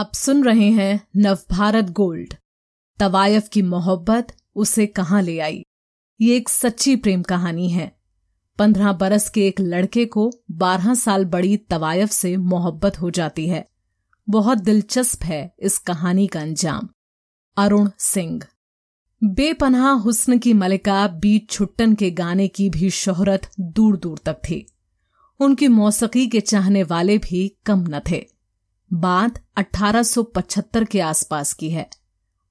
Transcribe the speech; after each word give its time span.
आप 0.00 0.14
सुन 0.14 0.44
रहे 0.44 0.70
हैं 0.70 1.06
नवभारत 1.16 1.84
गोल्ड। 1.84 2.34
तवायफ 2.98 3.48
की 3.48 3.62
मोहब्बत 3.62 4.36
उसे 4.54 4.86
कहाँ 4.86 5.22
ले 5.22 5.38
आई? 5.38 5.66
ये 6.20 6.36
एक 6.36 6.48
सच्ची 6.48 6.96
प्रेम 6.96 7.22
कहानी 7.22 7.70
है। 7.70 7.96
पंद्रह 8.58 8.92
बरस 8.92 9.30
के 9.30 9.46
एक 9.46 9.60
लड़के 9.60 10.06
को 10.06 10.30
बारह 10.50 10.94
साल 10.94 11.24
बड़ी 11.24 11.56
तवायफ 11.56 12.10
से 12.10 12.36
मोहब्बत 12.36 13.00
हो 13.00 13.10
जाती 13.10 13.48
है। 13.48 13.68
बहुत 14.28 14.58
दिलचस्प 14.58 15.22
है 15.22 15.54
इस 15.58 15.78
कहानी 15.78 16.26
का 16.26 16.40
अंजाम। 16.40 16.88
अरुण 17.56 17.90
सिंह। 17.98 18.42
बेपनाह 19.24 19.90
हुस्न 19.90 20.38
की 20.38 20.52
मलिका 20.52 21.08
बीच 21.08 21.50
छुट्टन 21.50 21.94
के 21.94 22.10
गाने 22.10 22.48
की 22.48 22.70
भी 22.70 22.90
शोहरत 22.90 23.50
दूर 23.60 23.96
दूर 23.96 24.18
तक 24.18 24.34
थी। 24.34 24.66
उनकी 25.40 25.68
मौसीकी 25.68 26.26
के 26.26 26.40
चाहने 26.40 26.82
वाले 26.82 27.18
भी 27.18 27.56
कम 27.66 27.84
न 27.88 28.00
थे। 28.10 28.39
बात 28.92 29.44
1875 29.56 30.84
के 30.84 31.00
आसपास 31.00 31.52
की 31.52 31.70
है। 31.70 31.90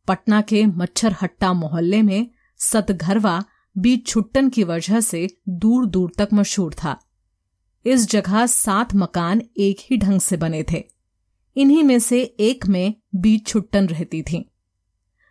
पटना 0.08 0.42
के 0.42 0.66
मच्छर 0.66 1.16
हट्टा 1.22 1.54
मोहल्ले 1.54 2.02
में 2.02 2.30
सतघरवा 2.58 3.44
बीच 3.78 4.08
छुट्टन 4.08 4.50
की 4.50 4.64
वजह 4.64 5.00
से 5.00 5.28
दूर 5.50 5.86
दूर 5.86 6.12
तक 6.18 6.30
मशहूर 6.34 6.74
था। 6.74 7.00
इस 7.86 8.10
जगह 8.10 8.46
सात 8.46 8.96
मकान 8.96 9.42
एक 9.58 9.78
ही 9.80 9.98
ढंग 9.98 10.20
से 10.20 10.38
बने 10.38 10.64
थे। 10.64 10.84
इन्हीं 11.56 11.84
में 11.84 12.00
से 12.00 12.22
एक 12.24 12.68
में 12.68 12.96
बीच 13.16 13.48
छुट्टन 13.48 13.88
रहती 13.88 14.22
थी। 14.22 14.52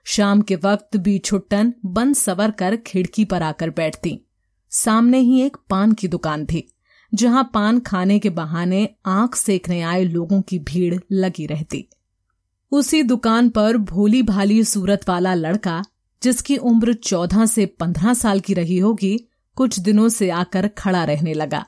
शाम 0.05 0.41
के 0.41 0.57
वक्त 0.57 0.97
बीच 0.97 1.25
छुट्टन 1.25 1.75
बंद 1.85 2.15
सवर 2.15 2.51
कर 2.51 2.77
खिड़की 2.77 3.25
पर 3.25 3.43
आकर 3.43 3.71
बैठती। 3.71 4.21
सामने 4.71 5.19
ही 5.19 5.41
एक 5.41 5.57
पान 5.71 5.93
की 5.93 6.09
दुकान 6.09 6.47
थी। 6.47 6.75
जहाँ 7.15 7.51
पान 7.55 7.81
खाने 7.81 8.19
के 8.19 8.31
बहाने 8.31 8.89
आँख 9.07 9.35
सेकने 9.35 9.81
आए 9.81 10.05
लोगों 10.05 10.43
की 10.43 10.59
भीड़ 10.59 11.01
लगी 11.13 11.47
रहती। 11.47 11.89
उसी 12.73 13.03
दुकान 13.03 13.49
पर 13.49 13.77
भोली 13.77 14.23
भाली 14.23 14.65
सूरत 14.65 15.09
वाला 15.09 15.35
लड़का, 15.35 15.85
जिसकी 16.23 16.57
उम्र 16.57 16.95
चौदह 16.95 17.47
से 17.47 17.67
पंद्रह 17.67 18.15
साल 18.15 18.41
की 18.41 18.55
रही 18.55 18.79
होगी, 18.79 19.29
कुछ 19.55 19.79
दिनों 19.79 20.09
से 20.09 20.31
आकर 20.31 20.69
खड़ा 20.69 21.05
रहने 21.05 21.35
लगा। 21.35 21.67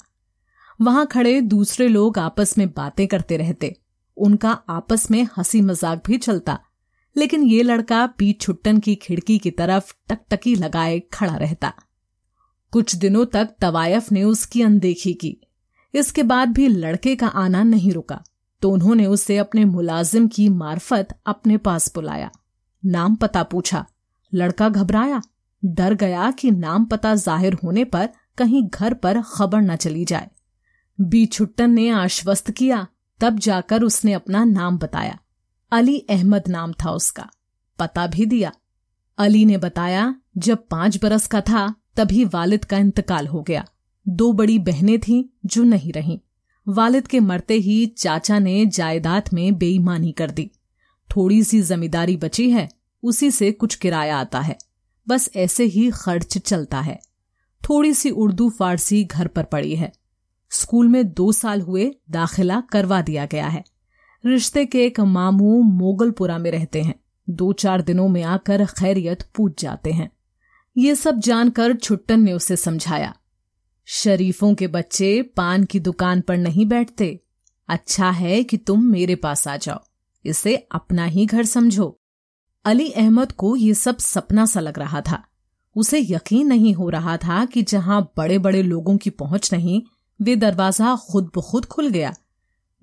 वहाँ 0.81 1.07
खड़े 1.07 1.41
दूसरे 1.41 1.89
लोग 1.89 2.19
आपस 2.19 2.59
में 2.59 2.69
बातें 2.69 3.07
करते 3.07 3.37
रहते। 3.37 3.81
उनका 4.17 4.51
आपस 4.51 5.11
में 5.11 5.29
हँसी 5.39 5.61
मज़ाक 5.61 6.03
भी 6.07 6.19
चलता। 6.19 6.59
लेकिन 7.17 7.43
ये 7.43 7.63
लड़का 7.63 8.07
पीठ 8.07 8.41
छुट्टन 8.41 8.79
की 8.79 8.95
खिड़की 8.95 9.39
की 9.39 9.51
तरफ़ 9.51 9.95
टकटकी 10.09 10.55
लगाए 10.55 11.01
खड़ा 11.01 11.37
रहता। 11.37 11.73
कुछ 12.73 12.95
दिनों 12.97 13.25
तक 13.27 13.55
तवायफ 13.61 14.11
ने 14.13 14.23
उसकी 14.25 14.63
अनदेखी 14.63 15.13
की। 15.15 15.37
इसके 15.95 16.23
बाद 16.23 16.49
भी 16.49 16.67
लड़के 16.69 17.15
का 17.17 17.27
आना 17.27 17.63
नहीं 17.63 17.93
रुका 17.93 18.23
तो 18.63 18.71
उन्होंने 18.71 19.07
उसे 19.07 19.37
अपने 19.37 19.65
मुलाजिम 19.65 20.27
की 20.29 20.49
मार्फत 20.49 21.15
अपने 21.27 21.57
पास 21.57 21.93
बुलाया। 21.95 22.31
नाम 22.83 23.15
पता 23.15 23.43
पूछा। 23.43 23.85
लड़का 24.33 24.69
घबराया। 24.69 25.21
डर 25.63 25.95
गया 25.95 26.31
कि 26.31 26.51
नाम 26.51 26.85
पता 26.85 27.15
ज़ाहिर 27.15 27.55
होने 27.55 27.85
पर 27.85 28.09
कहीं 28.39 28.63
घर 28.65 28.95
पर 28.95 29.21
खबर 29.23 29.61
न 29.61 29.77
चली 29.77 30.05
जाए। 30.05 30.29
बी 30.99 31.25
छुट्टन 31.27 31.71
ने 31.71 31.89
आश्वस्त 31.89 32.51
किया, 32.51 32.87
तब 33.21 33.39
जाकर 33.39 33.83
उसने 33.83 34.13
अपना 34.13 34.45
नाम 34.45 34.79
बताया। 34.79 35.19
अली 35.73 35.99
अहमद 36.11 36.49
नाम 36.49 36.73
था 36.73 36.91
उसका। 36.91 37.29
पता 37.79 38.07
भी 38.07 38.27
दिया। 38.27 38.53
अली 39.19 39.45
ने 39.45 39.57
बताया, 39.57 40.15
जब 40.39 40.67
पाँच 40.71 40.99
बरस 41.03 41.27
का 41.27 41.41
था 41.41 41.75
तभी 41.97 42.25
वालिद 42.25 42.65
का 42.65 42.79
इंतकाल 42.79 43.27
हो 43.27 43.43
गया। 43.43 43.65
दो 44.09 44.33
बड़ी 44.33 44.59
बहनें 44.59 44.99
थीं 44.99 45.25
जो 45.47 45.65
नहीं 45.65 45.93
रहीं। 45.93 46.19
वालिद 46.69 47.07
के 47.07 47.21
मरते 47.21 47.55
ही 47.55 47.87
चाचा 47.87 48.39
ने 48.39 48.67
जायदाद 48.67 49.23
में 49.33 49.59
बेईमानी 49.59 50.13
कर 50.13 50.31
दी। 50.31 50.51
थोड़ी 51.17 51.45
सी 51.45 51.63
जमींदारी 51.63 52.17
बची 52.17 52.51
है, 52.51 52.69
उसी 53.03 53.31
से 53.31 53.53
कुछ 53.53 53.75
किराया 53.75 54.19
आता 54.19 54.41
है। 54.41 54.59
बस 55.09 55.31
ऐसे 55.37 55.65
ही 55.65 55.91
खर्च 55.91 56.39
चलता 56.39 56.81
है। 56.81 57.01
थोड़ी 57.69 57.95
सी 57.95 58.11
उर्दू 58.11 58.51
फारसी 58.51 59.05
घर 59.05 59.27
पर 59.27 59.45
पड़ी 59.45 59.77
है। 59.77 59.93
स्कूल 60.51 60.89
में 60.89 61.13
दो 61.13 61.33
साल 61.33 61.61
हुए 61.61 61.95
दाखिला 62.11 62.61
करवा 62.61 63.03
दिया 63.03 63.27
गया 63.27 63.47
है। 63.47 63.65
रिश्ते 64.27 64.67
के 64.67 64.87
एक 64.87 65.01
मामू 65.01 65.63
मोगलपुरा 65.63 66.39
में 66.39 66.51
रहते 66.51 66.83
हैं। 66.83 66.95
दो 67.31 67.53
चार 67.53 67.83
दिनों 67.83 68.09
में 68.09 68.23
आकर 68.23 68.65
खैरियत 68.65 69.23
पूछ 69.35 69.63
जाते 69.63 69.91
हैं। 69.91 70.11
ये 70.77 70.95
सब 70.95 71.19
जानकर 71.19 71.77
छुट्टन 71.77 72.21
ने 72.21 72.33
उसे 72.33 72.57
समझाया। 72.57 73.17
शरीफों 73.87 74.55
के 74.55 74.67
बच्चे 74.67 75.23
पान 75.23 75.65
की 75.65 75.81
दुकान 75.81 76.21
पर 76.21 76.37
नहीं 76.37 76.67
बैठते। 76.67 77.21
अच्छा 77.69 78.11
है 78.11 78.45
कि 78.45 78.57
तुम 78.57 78.85
मेरे 78.85 79.15
पास 79.15 79.49
आ 79.49 79.57
जाओ। 79.57 79.79
इसे 80.25 80.57
अपना 80.57 81.05
ही 81.05 81.27
घर 81.27 81.45
समझो। 81.45 82.01
अली 82.65 82.91
अहमद 82.91 83.33
को 83.33 83.57
ये 83.57 83.75
सब 83.75 83.99
सपना 83.99 84.47
सा 84.47 84.61
लग 84.61 84.79
रहा 84.79 85.01
था। 85.01 85.25
उसे 85.77 86.01
यकीन 86.01 86.47
नहीं 86.47 86.75
हो 86.75 86.89
रहा 86.89 87.17
था 87.17 87.45
कि 87.45 87.63
जहाँ 87.63 88.13
बड़े 88.17 88.39
बड़े 88.39 88.63
लोगों 88.63 88.97
की 88.97 89.11
पहुँच 89.11 89.53
नहीं, 89.53 89.83
वे 90.23 90.37
दरवाज़ा 90.37 90.97
खुद 90.97 91.31
ब 91.37 91.41
खुद 91.41 91.65
खुल 91.65 91.89
गया। 91.89 92.15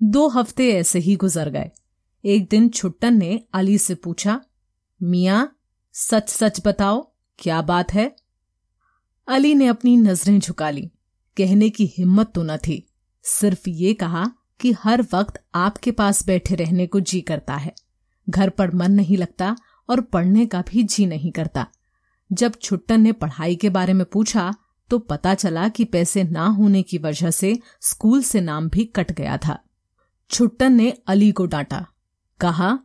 दो 0.02 0.28
हफ़्ते 0.28 0.72
ऐसे 0.72 0.98
ही 0.98 1.16
गुजर 1.16 1.50
गए। 1.50 1.70
एक 2.24 2.48
दिन 2.48 2.68
छुट्टन 2.68 3.18
ने 3.18 3.44
अली 3.54 3.78
से 3.78 3.94
पूछा, 3.94 4.40
मिया 5.02 5.48
सच 5.92 6.28
सच 6.28 6.60
बताओ 6.66 7.07
क्या 7.38 7.62
बात 7.62 7.92
है? 7.94 8.16
अली 9.28 9.54
ने 9.54 9.66
अपनी 9.66 9.96
नज़रें 9.96 10.38
झुका 10.40 10.70
ली। 10.70 10.90
कहने 11.36 11.70
की 11.70 11.86
हिम्मत 11.86 12.32
तो 12.34 12.42
न 12.42 12.56
थी। 12.56 12.88
सिर्फ़ 13.22 13.68
ये 13.68 13.94
कहा 13.94 14.30
कि 14.60 14.72
हर 14.72 15.02
वक्त 15.14 15.40
आपके 15.54 15.90
पास 15.90 16.26
बैठे 16.26 16.54
रहने 16.54 16.86
को 16.86 17.00
जी 17.00 17.20
करता 17.20 17.54
है। 17.54 17.74
घर 18.30 18.50
पर 18.50 18.74
मन 18.74 18.92
नहीं 18.92 19.16
लगता 19.16 19.56
और 19.88 20.00
पढ़ने 20.00 20.46
का 20.46 20.62
भी 20.62 20.82
जी 20.82 21.06
नहीं 21.06 21.32
करता। 21.32 21.66
जब 22.32 22.54
छुट्टन 22.62 23.00
ने 23.00 23.12
पढ़ाई 23.12 23.56
के 23.56 23.70
बारे 23.70 23.92
में 23.92 24.04
पूछा 24.06 24.54
तो 24.90 24.98
पता 24.98 25.34
चला 25.34 25.68
कि 25.68 25.84
पैसे 25.84 26.24
ना 26.24 26.46
होने 26.46 26.82
की 26.82 26.98
वजह 26.98 27.30
से 27.30 27.58
स्कूल 27.80 28.22
से 28.22 28.40
नाम 28.40 28.68
भी 28.68 28.84
कट 28.84 29.12
गया 29.12 29.36
था। 29.36 29.58
छुट्टन 30.30 30.72
ने 30.72 30.90
अली 31.06 31.32
को 31.32 31.46
डांटा। 31.46 31.86
कहा, 32.40 32.78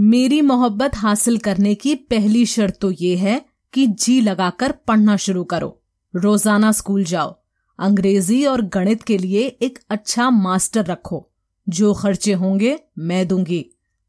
मेरी 0.00 0.40
मोहब्बत 0.40 0.96
हासिल 0.96 1.38
करने 1.38 1.74
की 1.74 1.94
पहली 1.94 2.46
शर्त 2.46 2.78
तो 2.80 2.90
ये 2.90 3.16
है 3.16 3.53
कि 3.74 3.86
जी 3.86 4.20
लगाकर 4.20 4.72
पढ़ना 4.72 5.16
शुरू 5.16 5.44
करो। 5.44 5.80
रोज़ाना 6.14 6.72
स्कूल 6.72 7.04
जाओ। 7.04 7.34
अंग्रेज़ी 7.78 8.44
और 8.46 8.62
गणित 8.62 9.02
के 9.02 9.18
लिए 9.18 9.46
एक 9.62 9.78
अच्छा 9.90 10.28
मास्टर 10.30 10.84
रखो। 10.84 11.28
जो 11.66 11.92
खर्चे 11.94 12.32
होंगे 12.32 12.78
मैं 12.98 13.26
दूँगी। 13.28 13.64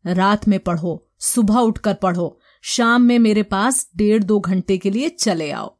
रात 0.05 0.47
में 0.47 0.59
पढ़ो, 0.59 1.07
सुबह 1.19 1.57
उठकर 1.57 1.93
पढ़ो। 1.93 2.37
शाम 2.63 3.01
में 3.01 3.17
मेरे 3.19 3.43
पास 3.43 3.87
डेढ़ 3.97 4.23
दो 4.23 4.39
घंटे 4.39 4.77
के 4.77 4.89
लिए 4.89 5.09
चले 5.09 5.49
आओ। 5.51 5.75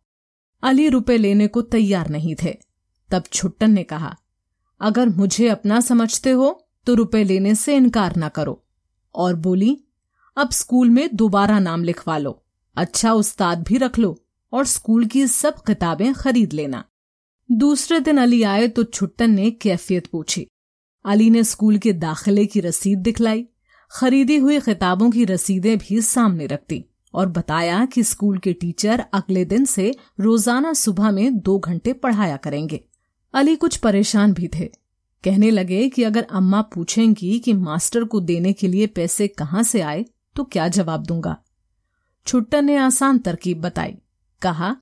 अली 0.64 0.88
रुपए 0.90 1.18
लेने 1.18 1.48
को 1.48 1.62
तैयार 1.62 2.10
नहीं 2.10 2.36
थे। 2.44 2.58
तब 3.10 3.24
छुट्टन 3.34 3.72
ने 3.72 3.84
कहा, 3.84 4.16
अगर 4.82 5.10
मुझे 5.10 5.48
अपना 5.48 5.80
समझते 5.80 6.32
हो 6.32 6.68
तो 6.88 6.94
रुपए 6.94 7.24
लेने 7.24 7.54
से 7.56 7.76
इनकार 7.76 8.16
ना 8.16 8.30
करो। 8.30 8.64
और 9.16 9.36
बोली, 9.36 9.78
अब 10.38 10.50
स्कूल 10.52 10.90
में 10.90 11.08
दोबारा 11.16 11.60
नाम 11.60 11.84
लिखवा 11.84 12.18
लो। 12.18 12.42
अच्छा 12.78 13.14
उस्ताद 13.14 13.64
भी 13.64 13.78
रख 13.78 14.00
लो 14.00 14.18
और 14.54 14.66
स्कूल 14.66 15.06
की 15.06 15.26
सब 15.28 15.60
किताबें 15.60 16.14
खरीद 16.14 16.54
लेना। 16.54 16.84
दूसरे 17.50 18.00
दिन 18.00 18.18
अली 18.18 18.42
आए 18.44 18.68
तो 18.68 18.84
छुट्टन 18.84 19.32
ने 19.32 19.50
कैफियत 19.52 20.08
पूछी। 20.08 20.48
अली 21.06 21.30
ने 21.30 21.44
स्कूल 21.44 21.78
के 21.78 21.94
दाखिले 21.94 22.46
की 22.46 22.60
रसीद 22.60 23.00
दिखलाई। 23.00 23.46
खरीदी 23.92 24.38
हुई 24.38 24.60
किताबों 24.60 25.10
की 25.12 25.26
रसीदें 25.26 25.78
भी 25.78 26.02
सामने 26.02 26.46
रखती 26.46 26.84
और 27.14 27.28
बताया 27.28 27.84
कि 27.86 28.04
स्कूल 28.04 28.38
के 28.38 28.54
टीचर 28.54 29.06
अगले 29.14 29.46
दिन 29.46 29.66
से 29.66 29.94
रोज़ाना 30.20 30.74
सुबह 30.74 31.12
में 31.12 31.38
दो 31.40 31.58
घंटे 31.60 31.94
पढ़ाया 31.94 32.38
करेंगे। 32.38 32.84
अली 33.34 33.56
कुछ 33.56 33.78
परेशान 33.78 34.34
भी 34.34 34.48
थे। 34.56 34.66
कहने 35.24 35.52
लगे 35.52 35.88
कि 35.90 36.04
अगर 36.04 36.28
अम्मा 36.32 36.62
पूछेंगी 36.74 37.38
कि 37.40 37.54
मास्टर 37.54 38.04
को 38.04 38.20
देने 38.22 38.54
के 38.54 38.68
लिए 38.68 38.88
पैसे 38.88 39.28
कहाँ 39.28 39.64
से 39.64 39.82
आए 39.82 40.06
तो 40.36 40.44
क्या 40.44 40.68
जवाब 40.68 41.04
दूँगा? 41.04 41.36
छुट्टन 42.28 42.66
ने 42.66 42.76
आसान 42.76 43.18
तरकीब 43.18 43.62
बताई। 43.62 43.96
कहा, 44.42 44.76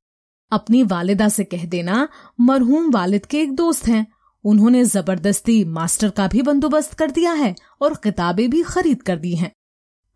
अपनी 0.52 0.84
वालिदा 0.84 1.30
से 1.30 1.44
कह 1.44 1.66
देना, 1.66 2.08
मरहूम 2.40 2.92
वालिद 2.92 3.26
के 3.26 3.42
एक 3.42 3.56
दोस्त 3.56 3.88
हैं। 3.88 4.06
उन्होंने 4.46 4.84
ज़बरदस्ती 4.84 5.64
मास्टर 5.66 6.10
का 6.10 6.28
भी 6.28 6.42
बंदोबस्त 6.42 6.94
कर 6.94 7.12
दिया 7.12 7.34
है 7.34 7.56
और 7.82 7.94
किताबें 7.94 8.50
भी 8.50 8.64
खरीद 8.64 9.02
कर 9.02 9.18
दी 9.18 9.36
हैं। 9.36 9.52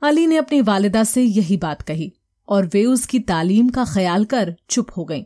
अली 0.02 0.28
ने 0.28 0.38
अपनी 0.38 0.62
वालिदा 0.62 1.04
से 1.04 1.24
यही 1.24 1.58
बात 1.58 1.82
कही 1.82 2.14
और 2.48 2.66
वे 2.66 2.86
उसकी 2.86 3.20
तालीम 3.20 3.70
का 3.70 3.86
ख्याल 3.86 4.26
कर 4.26 4.56
चुप 4.70 4.88
हो 4.98 5.06
गईं। 5.06 5.24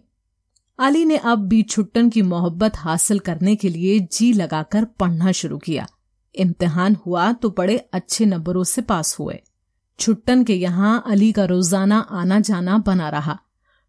अली 0.80 1.06
ने 1.06 1.18
अब 1.18 1.47
भी 1.47 1.63
छुट्टन 1.63 2.09
की 2.09 2.21
मोहब्बत 2.21 2.77
हासिल 2.77 3.19
करने 3.19 3.56
के 3.56 3.69
लिए 3.69 4.00
जी 4.00 4.33
लगाकर 4.33 4.86
पढ़ना 4.86 5.31
शुरू 5.31 5.57
किया। 5.57 5.88
इम्तिहान 6.36 6.97
हुआ 7.06 7.31
तो 7.33 7.50
बड़े 7.50 7.77
अच्छे 7.77 8.25
नंबरों 8.25 8.63
से 8.63 8.81
पास 8.81 9.19
हुए। 9.19 9.42
छुट्टन 10.01 10.44
के 10.44 10.53
यहाँ 10.53 11.03
अली 11.07 11.31
का 11.31 11.44
रोज़ाना 11.45 11.98
आना 12.12 12.39
जाना 12.39 12.77
बना 12.77 13.09
रहा। 13.09 13.38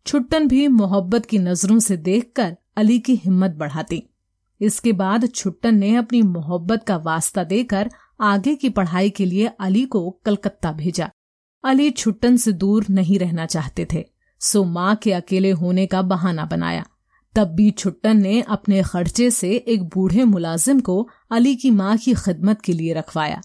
छुट्टन 0.06 0.46
भी 0.48 0.66
मोहब्बत 0.70 1.26
की 1.26 1.38
नज़रों 1.38 1.78
से 1.78 1.96
देखकर 1.98 2.56
अली 2.76 2.98
की 2.98 3.14
हिम्मत 3.16 3.50
बढ़ाती। 3.50 4.02
इसके 4.60 4.92
बाद 4.92 5.26
छुट्टन 5.26 5.74
ने 5.74 5.94
अपनी 5.96 6.20
मोहब्बत 6.22 6.82
का 6.84 6.96
वास्ता 6.96 7.44
देकर 7.44 7.90
आगे 8.20 8.54
की 8.54 8.68
पढ़ाई 8.70 9.10
के 9.10 9.24
लिए 9.24 9.46
अली 9.60 9.84
को 9.84 10.10
कलकत्ता 10.24 10.72
भेजा। 10.72 11.08
अली 11.64 11.90
छुट्टन 11.90 12.36
से 12.36 12.52
दूर 12.54 12.86
नहीं 12.90 13.18
रहना 13.18 13.46
चाहते 13.46 13.86
थे, 13.92 14.04
सो 14.40 14.64
माँ 14.64 14.94
के 14.96 15.12
अकेले 15.12 15.50
होने 15.52 15.86
का 15.86 16.02
बहाना 16.02 16.44
बनाया। 16.44 16.84
तब 17.34 17.54
भी 17.54 17.70
छुट्टन 17.70 18.16
ने 18.16 18.40
अपने 18.48 18.82
खर्चे 18.82 19.30
से 19.30 19.50
एक 19.50 19.88
बूढ़े 19.88 20.24
मुलाजिम 20.24 20.80
को 20.80 21.08
अली 21.30 21.54
की 21.56 21.70
माँ 21.70 21.96
की 21.96 22.14
खिदमत 22.16 22.60
के 22.60 22.72
लिए 22.72 22.92
रखवाया। 22.94 23.40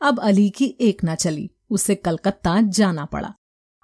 अब 0.00 0.20
अली 0.20 0.48
की 0.50 0.74
एक 0.80 1.04
ना 1.04 1.14
चली। 1.16 1.48
उसे 1.70 1.94
कलकत्ता 1.94 2.60
जाना 2.60 3.04
पड़ा। 3.04 3.32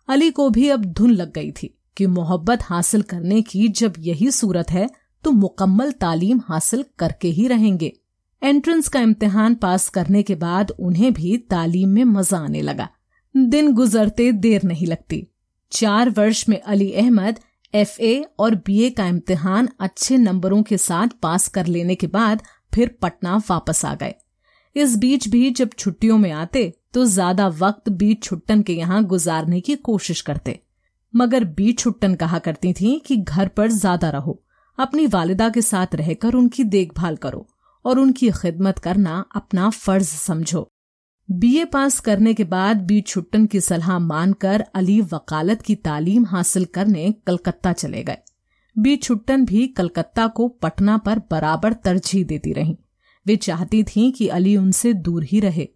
अली 0.08 0.30
को 0.30 0.48
भी 0.50 0.68
अब 0.68 0.84
धुन 0.84 1.10
लग 1.10 1.32
गई 1.32 1.50
थी 1.52 1.74
कि 1.96 2.06
मोहब्बत 2.06 2.62
हासिल 2.62 3.02
करने 3.02 3.40
की 3.42 3.68
जब 3.70 3.94
यही 3.98 4.30
सूरत 4.30 4.70
है 4.70 4.88
तो 5.24 5.30
मुकम्मल 5.32 5.90
तालीम 5.92 6.40
हासिल 6.48 6.84
करके 6.98 7.28
ही 7.28 7.46
रहेंगे। 7.48 7.92
एंट्रेंस 8.42 8.88
का 8.88 9.00
इम्तिहान 9.00 9.54
पास 9.54 9.88
करने 9.88 10.22
के 10.22 10.34
बाद 10.34 10.70
उन्हें 10.70 11.12
भी 11.12 11.36
तालीम 11.50 11.88
में 11.88 12.04
मज़ा 12.04 12.38
आने 12.38 12.62
लगा। 12.62 12.88
दिन 13.34 13.72
गुजरते 13.72 14.30
देर 14.32 14.62
नहीं 14.62 14.86
लगती। 14.86 15.26
चार 15.72 16.10
वर्ष 16.10 16.48
में 16.48 16.60
अली 16.60 16.92
अहमद 16.92 17.38
एफ़ 17.74 18.00
ए 18.00 18.24
और 18.38 18.54
बी 18.56 18.78
ए 18.80 18.90
का 18.90 19.06
इम्तिहान 19.06 19.68
अच्छे 19.80 20.18
नंबरों 20.18 20.62
के 20.62 20.78
साथ 20.78 21.08
पास 21.22 21.48
कर 21.48 21.66
लेने 21.66 21.94
के 21.94 22.06
बाद 22.06 22.42
फिर 22.74 22.96
पटना 23.02 23.36
वापस 23.50 23.84
आ 23.84 23.94
गए। 23.94 24.14
इस 24.76 24.96
बीच 24.96 25.28
भी 25.28 25.50
जब 25.50 25.70
छुट्टियों 25.78 26.18
में 26.18 26.30
आते 26.32 26.72
तो 26.94 27.04
ज़्यादा 27.04 27.46
वक्त 27.48 27.88
बी 27.90 28.14
छुट्टन 28.14 28.62
के 28.62 28.72
यहाँ 28.72 29.02
गुजारने 29.04 29.60
की 29.60 29.74
कोशिश 29.76 30.20
करते। 30.20 30.58
मगर 31.14 31.44
बी 31.56 31.72
छुट्टन 31.72 32.14
कहा 32.14 32.38
करती 32.38 32.72
थी 32.72 32.98
कि 33.06 33.16
घर 33.16 33.48
पर 33.48 33.70
ज़्यादा 33.70 34.10
रहो। 34.10 34.40
अपनी 34.78 35.06
वालिदा 35.06 35.48
के 35.48 35.62
साथ 35.62 35.94
रहकर 35.94 36.34
उनकी 36.34 36.64
देखभाल 36.66 37.16
करो 37.16 37.46
और 37.84 37.98
उनकी 37.98 38.30
खिदमत 38.32 38.78
करना 38.78 39.24
अपना 39.36 39.68
फ़र्ज़ 39.70 40.08
समझो। 40.08 40.68
बीए 41.28 41.64
पास 41.64 41.98
करने 42.00 42.34
के 42.34 42.44
बाद 42.44 42.82
बी 42.86 43.00
छुट्टन 43.00 43.46
की 43.46 43.60
सलाह 43.60 43.98
मानकर 43.98 44.64
अली 44.74 45.00
वकालत 45.12 45.62
की 45.62 45.74
तालीम 45.84 46.24
हासिल 46.26 46.64
करने 46.74 47.12
कलकत्ता 47.26 47.72
चले 47.72 48.02
गए। 48.02 48.18
बी 48.76 48.96
छुट्टन 48.96 49.44
भी 49.44 49.66
कलकत्ता 49.68 50.26
को 50.28 50.48
पटना 50.62 50.96
पर 50.98 51.18
बराबर 51.30 51.72
तरजीह 51.84 52.24
देती 52.24 52.52
रहीं। 52.52 52.76
वे 53.26 53.36
चाहती 53.36 53.82
थीं 53.84 54.10
कि 54.12 54.28
अली 54.30 54.56
उनसे 54.56 54.92
दूर 54.92 55.24
ही 55.24 55.40
रहे। 55.40 55.68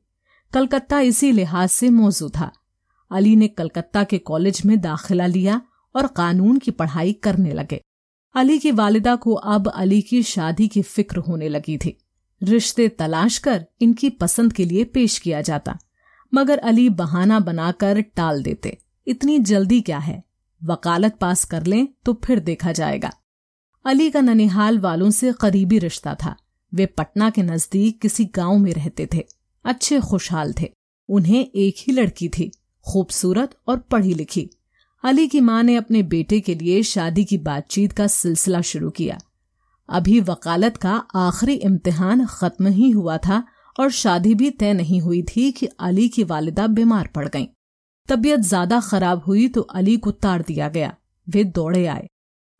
कलकत्ता 0.52 1.00
इसी 1.00 1.30
लिहाज 1.32 1.68
से 1.68 1.90
मौजूद 1.90 2.32
था। 2.32 2.50
अली 3.10 3.34
ने 3.36 3.48
कलकत्ता 3.48 4.04
के 4.04 4.18
कॉलेज 4.20 4.60
में 4.66 4.80
दाखिला 4.80 5.26
लिया 5.26 5.60
और 5.94 6.06
कानून 6.06 6.58
की 6.58 6.70
पढ़ाई 6.70 7.12
करने 7.12 7.52
लगे। 7.52 7.80
अली 8.34 8.58
की 8.58 8.70
वालिदा 8.72 9.14
को 9.16 9.34
अब 9.34 9.68
अली 9.68 10.00
की 10.02 10.22
शादी 10.22 10.68
की 10.68 10.82
फ़िक्र 10.82 11.18
होने 11.18 11.48
लगी 11.48 11.76
थी। 11.78 11.96
रिश्ते 12.40 12.88
तलाश 12.88 13.38
कर 13.38 13.64
इनकी 13.80 14.10
पसंद 14.10 14.52
के 14.52 14.64
लिए 14.64 14.84
पेश 14.84 15.18
किया 15.18 15.40
जाता, 15.40 15.78
मगर 16.32 16.58
अली 16.58 16.88
बहाना 16.90 17.38
बनाकर 17.40 18.00
टाल 18.16 18.42
देते, 18.42 18.76
इतनी 19.06 19.38
जल्दी 19.40 19.80
क्या 19.80 19.98
है? 19.98 20.22
वकालत 20.62 21.16
पास 21.16 21.44
कर 21.44 21.66
लें 21.66 21.86
तो 22.04 22.20
फिर 22.24 22.40
देखा 22.40 22.72
जाएगा। 22.72 23.12
अली 23.84 24.10
का 24.10 24.20
ननिहाल 24.20 24.78
वालों 24.78 25.10
से 25.10 25.32
करीबी 25.32 25.78
रिश्ता 25.78 26.14
था। 26.14 26.34
वे 26.72 26.86
पटना 26.88 27.30
के 27.30 27.42
नज़दीक 27.42 28.00
किसी 28.00 28.24
गाँव 28.34 28.56
में 28.58 28.72
रहते 28.72 29.08
थे। 29.14 29.24
अच्छे 29.64 30.00
खुशहाल 30.00 30.52
थे। 30.60 30.70
उन्हें 31.08 31.40
एक 31.40 31.76
ही 31.78 31.92
लड़की 31.92 32.28
थी, 32.28 32.50
खूबसूरत 32.84 33.54
और 33.68 33.78
पढ़ी 33.90 34.14
लिखी। 34.14 34.48
अली 35.04 35.26
की 35.28 35.40
माँ 35.40 35.62
ने 35.62 35.76
अपने 35.76 36.02
बेटे 36.04 36.40
के 36.40 36.54
लिए 36.54 36.82
शादी 36.82 37.24
की 37.24 37.38
बातचीत 37.38 37.92
का 37.92 38.06
सिलसिला 38.06 38.60
शुरू 38.60 38.90
किया। 38.90 39.18
अभी 39.88 40.18
वकालत 40.20 40.76
का 40.76 40.94
आखिरी 41.16 41.54
इम्तिहान 41.54 42.26
खत्म 42.26 42.68
ही 42.68 42.90
हुआ 42.90 43.16
था 43.18 43.42
और 43.76 43.90
शादी 43.90 44.34
भी 44.34 44.50
तय 44.50 44.72
नहीं 44.72 45.00
हुई 45.00 45.22
थी 45.22 45.50
कि 45.52 45.66
अली 45.80 46.08
की 46.08 46.24
वालिदा 46.24 46.66
बीमार 46.66 47.06
पड़ 47.06 47.28
गईं। 47.28 47.46
तबीयत 48.08 48.40
ज़्यादा 48.40 48.80
खराब 48.80 49.22
हुई 49.24 49.48
तो 49.48 49.60
अली 49.60 49.96
को 49.96 50.10
तार 50.10 50.42
दिया 50.42 50.68
गया। 50.68 50.94
वे 51.26 51.44
दौड़े 51.44 51.86
आए। 51.86 52.06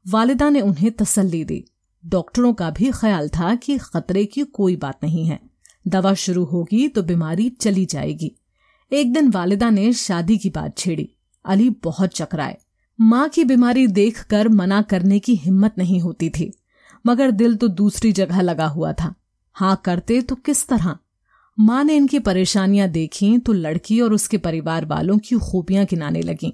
वालिदा 0.06 0.48
ने 0.50 0.60
उन्हें 0.60 0.90
तसल्ली 0.92 1.44
दी। 1.44 1.64
डॉक्टरों 2.04 2.52
का 2.54 2.70
भी 2.70 2.90
ख्याल 2.90 3.28
था 3.28 3.54
कि 3.54 3.78
खतरे 3.78 4.24
की 4.24 4.42
कोई 4.42 4.76
बात 4.76 5.04
नहीं 5.04 5.24
है। 5.26 5.38
दवा 5.88 6.12
शुरू 6.14 6.44
होगी 6.44 6.88
तो 6.88 7.02
बीमारी 7.02 7.48
चली 7.50 7.84
जाएगी। 7.86 8.34
एक 8.92 9.12
दिन 9.12 9.30
वालिदा 9.30 9.70
ने 9.70 9.92
शादी 9.92 10.36
की 10.38 10.50
बात 10.50 10.76
छेड़ी। 10.78 11.08
अली 11.44 11.68
बहुत 11.84 12.10
चकराए। 12.10 12.56
माँ 12.98 13.28
की 13.28 13.44
बीमारी 13.44 13.86
देखकर 13.86 14.48
मना 14.48 14.80
करने 14.82 15.18
की 15.18 15.34
हिम्मत 15.34 15.74
नहीं 15.78 16.00
होती 16.00 16.30
थी, 16.30 16.52
मगर 17.04 17.30
दिल 17.30 17.56
तो 17.56 17.68
दूसरी 17.68 18.12
जगह 18.12 18.40
लगा 18.40 18.66
हुआ 18.66 18.92
था। 18.92 19.14
हाँ 19.56 19.80
करते 19.84 20.20
तो 20.22 20.34
किस 20.34 20.66
तरह? 20.68 20.96
माँ 21.58 21.82
ने 21.84 21.96
इनकी 21.96 22.18
परेशानियाँ 22.18 22.88
देखी 22.88 23.36
तो 23.38 23.52
लड़की 23.52 24.00
और 24.00 24.12
उसके 24.12 24.38
परिवार 24.38 24.84
वालों 24.86 25.18
की 25.18 25.36
खूबियाँ 25.36 25.84
गिनाने 25.84 26.22
लगी। 26.22 26.52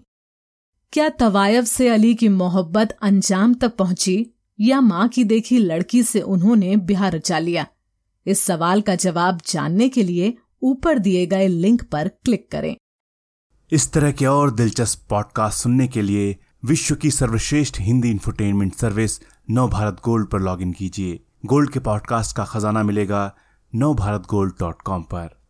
क्या 0.93 1.09
तवायफ 1.09 1.65
से 1.65 1.89
अली 1.89 2.15
की 2.15 2.29
मोहब्बत 2.29 2.97
अंजाम 3.03 3.55
तक 3.55 3.75
पहुँची 3.77 4.27
या 4.59 4.81
माँ 4.81 5.09
की 5.09 5.25
देखी 5.25 5.59
लड़की 5.59 6.03
से 6.03 6.21
उन्होंने 6.21 6.77
बिहार 6.77 7.13
रचा 7.13 7.39
लिया? 7.39 7.67
इस 8.27 8.43
सवाल 8.43 8.81
का 8.81 8.95
जवाब 8.95 9.41
जानने 9.47 9.89
के 9.89 10.03
लिए 10.03 10.37
ऊपर 10.63 10.99
दिए 10.99 11.27
गए 11.27 11.49
लिंक 11.49 11.83
पर 11.91 12.09
क्लिक 12.09 12.51
करें। 12.51 12.77
इस 13.71 13.93
तरह 13.93 14.13
के 14.13 14.27
और 14.27 14.51
दिलचस्प 14.51 15.07
पॉडकास्ट 15.09 15.59
सुनने 15.59 15.89
के 15.89 16.03
लिए 16.03 16.37
विश्व 16.65 16.95
की 16.95 17.11
सर्वश्रेष्ठ 17.11 17.81
Hindi 17.81 18.11
infotainment 18.11 18.75
service 18.75 19.21
Nav 19.51 19.69
Bharat 19.69 19.97
Gold 20.05 20.27
पर 20.27 20.41
लॉगिन 20.41 20.73
कीजिए। 20.73 21.25
गोल्ड 21.47 21.71
के 21.71 21.81
पॉडकास्ट 21.81 22.37
का 22.37 22.45
खजाना 22.45 22.83
मिलेगा 22.83 23.35
नव 23.75 23.95
भारत 23.95 24.27
गोल्ड 24.31 24.55
डॉट 24.61 24.83
कॉम 24.83 25.03
पर। 25.03 25.44